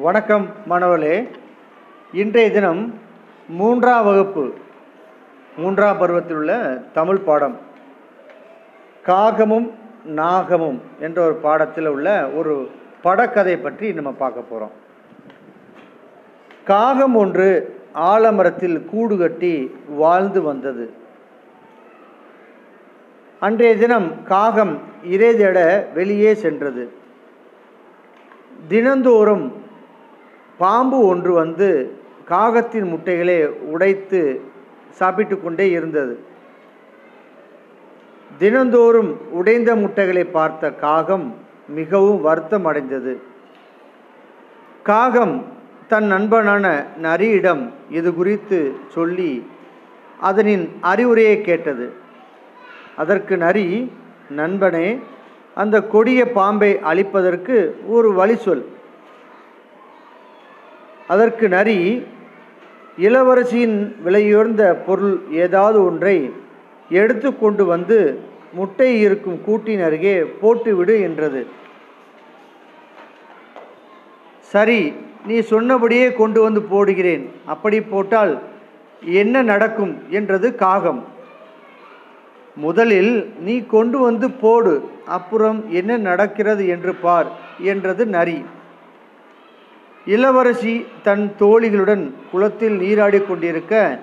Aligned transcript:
வணக்கம் 0.00 0.48
மாணவர்களே 0.66 1.28
இன்றைய 2.12 2.50
தினம் 2.50 2.94
மூன்றாம் 3.48 4.04
வகுப்பு 4.04 4.52
மூன்றாம் 5.56 5.98
பருவத்தில் 5.98 6.36
உள்ள 6.36 6.82
தமிழ் 6.92 7.18
பாடம். 7.18 7.56
காகமும் 9.06 9.70
நாகமும் 10.04 10.80
என்ற 10.98 11.24
ஒரு 11.24 11.34
பாடத்தில் 11.34 11.86
உள்ள 11.86 12.30
ஒரு 12.30 12.70
படக்கதை 13.02 13.56
பற்றி 13.56 13.92
நம்ம 13.92 14.12
பார்க்க 14.12 14.40
போகிறோம் 14.40 14.70
காகம் 16.64 17.14
ஒன்று 17.14 17.80
ஆலமரத்தில் 17.94 18.84
கூடு 18.84 19.18
கட்டி 19.18 19.74
வாழ்ந்து 19.88 20.42
வந்தது. 20.42 20.92
அன்றைய 23.40 23.76
தினம் 23.76 24.24
காகம் 24.24 24.78
இறை 25.02 25.36
தேட 25.36 25.88
வெளியே 25.94 26.34
சென்றது. 26.34 26.92
தினந்தோறும் 28.68 29.70
பாம்பு 30.62 30.98
ஒன்று 31.10 31.32
வந்து 31.42 31.68
காகத்தின் 32.32 32.88
முட்டைகளை 32.92 33.36
உடைத்து 33.74 34.20
சாப்பிட்டு 34.98 35.34
கொண்டே 35.38 35.66
இருந்தது. 35.78 36.14
தினந்தோறும் 38.42 39.10
உடைந்த 39.38 39.70
முட்டைகளை 39.82 40.24
பார்த்த 40.36 40.70
காகம் 40.84 41.26
மிகவும் 41.78 42.20
வருத்தம் 42.26 42.66
அடைந்தது. 42.70 43.12
காகம் 44.90 45.34
தன் 45.90 46.08
நண்பனான 46.12 46.66
நரியிடம் 47.06 47.62
இது 47.98 48.10
குறித்து 48.18 48.58
சொல்லி 48.94 49.32
அதனின் 50.28 50.64
அறிவுரையை 50.90 51.36
கேட்டது. 51.48 51.86
அதற்கு 53.02 53.34
நரி 53.44 53.66
நண்பனே 54.40 54.86
அந்த 55.62 55.76
கொடிய 55.94 56.20
பாம்பை 56.38 56.70
அழிப்பதற்கு 56.90 57.56
ஒரு 57.94 58.08
வழி 58.20 58.36
சொல். 58.44 58.64
அதற்கு 61.12 61.46
நரி 61.56 61.78
இளவரசியின் 63.06 63.78
விலையுயர்ந்த 64.04 64.62
பொருள் 64.86 65.16
ஏதாவது 65.44 65.78
ஒன்றை 65.88 66.16
எடுத்து 67.00 67.28
கொண்டு 67.42 67.64
வந்து 67.72 67.98
முட்டை 68.58 68.88
இருக்கும் 69.06 69.38
கூட்டின் 69.46 69.82
அருகே 69.86 70.16
போட்டுவிடு 70.40 70.94
என்றது. 71.08 71.42
சரி 74.52 74.80
நீ 75.28 75.36
சொன்னபடியே 75.52 76.06
கொண்டு 76.20 76.40
வந்து 76.46 76.60
போடுகிறேன். 76.72 77.24
அப்படி 77.52 77.78
போட்டால் 77.92 78.32
என்ன 79.20 79.42
நடக்கும் 79.52 79.94
என்றது 80.18 80.48
காகம். 80.64 81.02
முதலில் 82.64 83.14
நீ 83.46 83.54
கொண்டு 83.74 83.98
வந்து 84.06 84.26
போடு 84.42 84.72
அப்புறம் 85.16 85.60
என்ன 85.80 85.96
நடக்கிறது 86.08 86.64
என்று 86.74 86.92
பார் 87.04 87.28
என்றது 87.72 88.02
நரி. 88.16 88.38
இளவரசி 90.06 90.86
தன் 91.02 91.34
தோழிகளுடன் 91.38 92.10
குளத்தில் 92.30 92.76
நீராடி 92.76 93.20
கொண்டிருக்க 93.20 94.00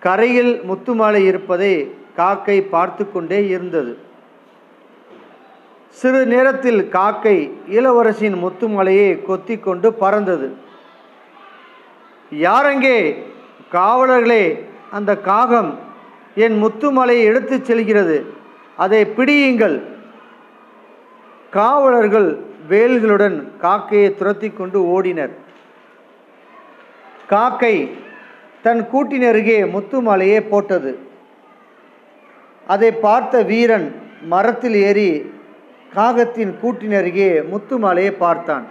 கரையில் 0.00 0.60
முத்துமாலை 0.60 1.24
இருப்பதை 1.24 1.90
காக்கை 2.16 2.62
பார்த்து 2.62 3.12
கொண்டே 3.12 3.48
இருந்தது. 3.48 3.98
சிறு 5.88 6.26
நேரத்தில் 6.26 6.88
காக்கை 6.88 7.52
இளவரசியின் 7.70 8.42
முத்துமலையை 8.42 9.22
கொத்தி 9.22 9.58
கொண்டு 9.58 9.94
பறந்தது. 9.94 10.56
யாரெங்கே? 12.30 13.22
காவலர்களே 13.72 14.64
அந்த 14.90 15.16
காகம் 15.16 15.78
என் 16.34 16.64
முத்துமலையை 16.64 17.22
எடுத்துச் 17.22 17.64
செல்கிறது. 17.64 18.26
அதை 18.76 19.04
பிடியுங்கள். 19.04 19.82
காவலர்கள் 21.50 22.45
வேல்களுடன் 22.68 23.36
காக்கையை 23.58 24.14
துரத்தி 24.14 24.50
கொண்டு 24.50 24.78
ஓடினர். 24.94 25.34
காக்கை 27.26 27.74
தன் 28.62 28.88
கூட்டினருகே 28.92 29.58
முத்துமாலையை 29.74 30.40
போட்டது. 30.48 30.98
அதை 32.66 32.92
பார்த்த 32.92 33.42
வீரன் 33.42 33.88
மரத்தில் 34.22 34.74
ஏறி 34.74 35.10
காகத்தின் 35.94 36.54
கூட்டினருகே 36.62 37.30
முத்துமாலையை 37.52 38.10
பார்த்தான். 38.10 38.66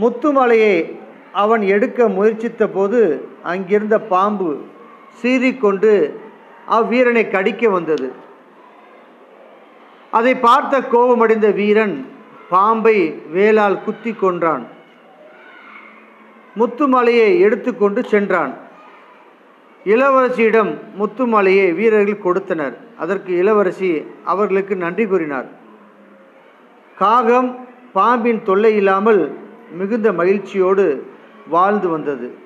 முத்துமாலையை 0.00 0.98
அவன் 1.32 1.62
எடுக்க 1.62 2.08
முயற்சித்த 2.08 2.66
போது 2.66 3.28
அங்கிருந்த 3.42 4.00
பாம்பு 4.00 4.50
சீறிக்கொண்டு 5.22 5.92
அவ்வீரனை 6.70 7.30
கடிக்க 7.30 7.68
வந்தது. 7.68 8.12
அதை 10.10 10.34
பார்த்த 10.34 10.80
கோபமடைந்த 10.80 11.48
வீரன் 11.50 11.96
பாம்பை 12.50 13.10
வேலால் 13.10 13.82
குத்தி 13.82 14.12
கொன்றான். 14.12 14.66
முத்துமலையை 16.56 17.38
எடுத்துக்கொண்டு 17.38 18.04
சென்றான். 18.04 18.54
இளவரசியிடம் 19.84 20.78
முத்துமலையை 20.98 21.74
வீரர்கள் 21.74 22.18
கொடுத்தனர். 22.18 22.76
அதற்கு 22.98 23.36
இளவரசி 23.36 24.06
அவர்களுக்கு 24.24 24.76
நன்றி 24.76 25.06
கூறினார். 25.06 25.48
காகம் 26.98 27.68
பாம்பின் 27.92 28.42
தொல்லை 28.42 28.76
இல்லாமல் 28.76 29.38
மிகுந்த 29.70 30.12
மகிழ்ச்சியோடு 30.12 31.06
வாழ்ந்து 31.48 31.88
வந்தது. 31.88 32.38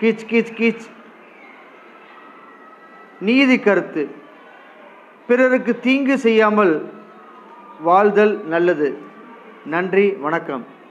கீச் 0.00 0.26
கீச் 0.30 0.52
கீச். 0.58 0.86
நீதி 3.20 3.58
கருத்து. 3.58 4.08
பிறருக்கு 5.26 5.80
தீங்கு 5.80 6.18
செய்யாமல் 6.18 7.02
வாழ்தல் 7.84 8.34
நல்லது. 8.44 8.88
நன்றி 9.66 10.04
வணக்கம். 10.26 10.64